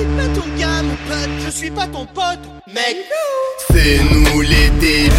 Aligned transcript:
c'est 0.00 0.16
pas 0.16 0.28
ton 0.34 0.46
gars, 0.58 0.82
mon 0.82 0.96
pote. 1.08 1.30
Je 1.44 1.50
suis 1.50 1.70
pas 1.70 1.86
ton 1.86 2.06
pote, 2.06 2.40
mec. 2.66 2.96
C'est 3.70 4.00
nous 4.12 4.40
les 4.40 4.70
débiles. 4.80 5.10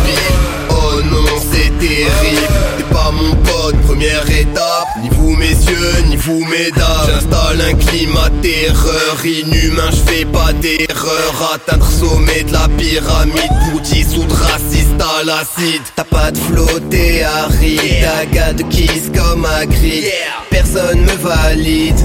Oh 0.69 1.01
non, 1.12 1.26
c'est 1.51 1.71
terrible. 1.78 2.47
T'es 2.78 2.83
pas 2.91 3.12
mon 3.12 3.36
pote, 3.36 3.75
première 3.86 4.29
étape. 4.29 4.88
Ni 5.02 5.09
vous, 5.09 5.36
messieurs, 5.36 6.03
ni 6.07 6.15
vous, 6.15 6.44
mesdames. 6.46 7.07
J'installe 7.07 7.62
un 7.62 7.74
climat 7.75 8.29
terreur. 8.42 9.17
Inhumain, 9.24 9.92
je 9.92 10.12
fais 10.12 10.25
pas 10.25 10.53
d'erreur. 10.53 11.52
Atteindre 11.53 11.89
sommet 11.89 12.43
de 12.43 12.53
la 12.53 12.67
pyramide 12.78 13.52
pour 13.70 13.81
dissoudre 13.81 14.35
raciste 14.35 14.99
à 14.99 15.24
l'acide. 15.24 15.81
T'as 15.96 16.03
pas 16.03 16.31
de 16.31 16.38
flotter, 16.38 17.23
aride. 17.23 17.79
T'as 18.02 18.25
gars 18.25 18.53
de 18.53 18.63
kiss 18.63 19.11
comme 19.13 19.45
Agrid. 19.45 20.05
Personne 20.49 21.02
me 21.02 21.16
valide. 21.17 21.99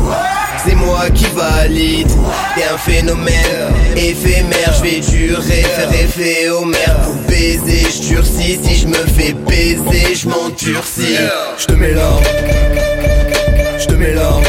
C'est 0.66 0.75
moi 0.75 1.09
qui 1.15 1.27
valide. 1.27 2.11
T'es 2.56 2.65
un 2.65 2.79
phénomène 2.79 3.73
éphémère. 3.97 4.73
Je 4.77 4.83
vais 4.83 5.01
durer, 5.01 5.62
faire 5.62 5.92
effet 5.92 6.48
au 6.48 6.65
maire 6.65 7.01
pour 7.05 7.15
baiser. 7.29 7.87
Je 7.89 8.15
durcis 8.15 8.59
si 8.62 8.75
je 8.75 8.87
me 8.89 8.95
fais 8.95 9.33
baiser, 9.33 10.15
je 10.15 10.29
m'endurcis. 10.29 11.19
Je 11.59 11.66
te 11.66 11.73
mets 11.73 11.92
là. 11.92 12.11
Je 13.79 13.87
te 13.87 13.95
mets 13.95 14.12
là. 14.12 14.41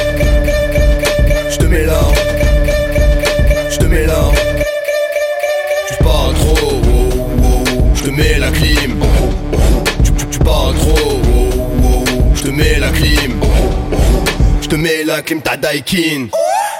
Je 15.07 15.11
te 15.11 15.16
mets 15.16 15.16
la 15.16 15.21
clim, 15.21 15.41
ta 15.41 15.55
Daikin. 15.55 16.27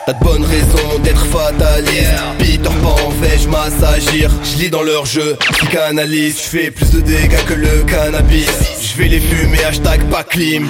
T'as 0.06 0.14
de 0.14 0.20
bonnes 0.20 0.44
raisons 0.44 1.00
d'être 1.02 1.26
fataliste. 1.28 2.12
Peter 2.38 2.70
Pan, 2.84 3.10
vais-je 3.22 3.48
m'assagir 3.48 4.30
Je 4.44 4.64
lis 4.64 4.70
dans 4.70 4.84
leur 4.84 5.06
jeu, 5.06 5.38
psychanalyse. 5.54 6.38
Je 6.44 6.50
fais 6.50 6.72
plus 6.72 6.92
de 6.92 7.00
dégâts 7.02 7.46
que 7.48 7.54
le 7.54 7.84
cannabis. 7.84 8.50
Je 8.82 8.98
vais 9.02 9.08
les 9.08 9.22
fumer, 9.22 9.64
hashtag 9.64 10.04
pas 10.10 10.24
clim. 10.24 10.68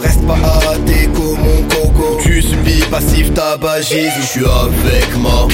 Reste 0.00 0.24
pas 0.26 0.38
à 0.70 0.78
déco, 0.78 1.36
mon 1.36 1.62
coco. 1.68 2.20
Tu 2.22 2.42
subis 2.42 2.84
passif 2.90 3.34
tabagisme. 3.34 4.20
Je 4.20 4.26
suis 4.26 4.44
avec 4.44 5.16
ma. 5.18 5.48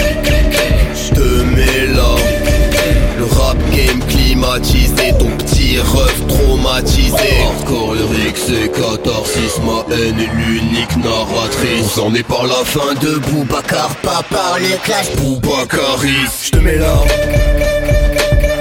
Je 0.95 1.15
te 1.15 1.43
mets 1.55 1.87
là. 1.95 2.17
Le 3.19 3.25
rap 3.25 3.57
game 3.75 4.01
climatisé, 4.09 5.15
ton 5.19 5.31
petit 5.39 5.79
ref 5.79 6.27
traumatisé. 6.29 7.41
Hardcore 7.47 7.95
lyrique, 7.95 8.16
c'est 8.35 8.69
catharsis, 8.73 9.59
ma 9.65 9.95
haine 9.95 10.19
est 10.19 10.35
l'unique 10.35 10.97
narratrice. 10.97 11.99
On 12.03 12.15
est 12.15 12.23
par 12.27 12.47
la 12.47 12.65
fin 12.65 12.95
de 12.95 13.19
Boubacar, 13.19 13.95
pas 13.97 14.23
par 14.31 14.59
le 14.59 14.77
clash 14.83 15.15
Boubacaris. 15.17 16.45
Je 16.45 16.51
te 16.51 16.59
mets 16.59 16.77
là, 16.77 16.95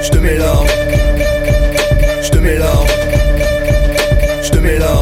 je 0.03 0.09
te 0.09 0.17
mets 0.17 0.36
là, 0.38 0.53
je 2.21 2.30
te 2.30 2.38
mets 2.38 2.58
là, 2.58 2.73
je 4.43 4.49
te 4.49 4.58
mets 4.58 4.77
là. 4.77 4.93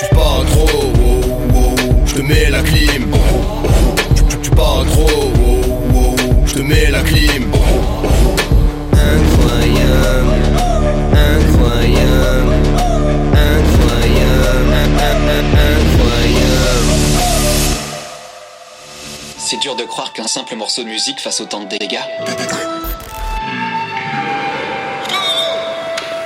Tu 0.00 0.14
parles 0.14 0.46
trop, 0.46 0.92
oh, 0.98 1.20
oh, 1.54 1.74
je 2.06 2.14
te 2.14 2.20
mets 2.22 2.50
la 2.50 2.62
clim. 2.62 3.10
Tu, 4.14 4.22
tu, 4.24 4.38
tu 4.38 4.50
parles 4.50 4.86
trop, 4.86 5.32
oh, 5.36 5.60
oh, 5.94 6.16
je 6.46 6.54
te 6.54 6.60
mets 6.60 6.90
la 6.90 7.02
clim. 7.02 7.53
C'est 19.54 19.60
dur 19.60 19.76
de 19.76 19.84
croire 19.84 20.12
qu'un 20.12 20.26
simple 20.26 20.56
morceau 20.56 20.82
de 20.82 20.88
musique 20.88 21.20
fasse 21.20 21.40
autant 21.40 21.60
de 21.60 21.68
dégâts. 21.68 22.00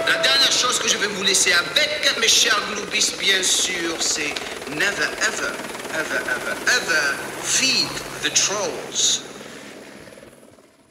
La 0.06 0.16
dernière 0.22 0.50
chose 0.50 0.78
que 0.78 0.89
je 0.89 0.97
vais 0.97 1.09
vous 1.09 1.22
laisser 1.22 1.53
avec, 1.53 2.19
mes 2.19 2.27
chers 2.27 2.59
gloubis, 2.72 3.12
bien 3.21 3.43
sûr, 3.43 4.00
c'est 4.00 4.34
never 4.71 5.11
ever, 5.28 5.53
ever, 5.93 6.22
ever, 6.25 6.56
ever 6.69 7.17
feed 7.43 7.91
the 8.22 8.33
trolls. 8.33 9.28